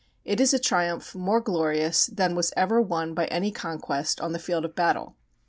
[0.25, 4.39] It is a triumph more glorious than was ever won by any conquest on the
[4.39, 5.15] field of battle.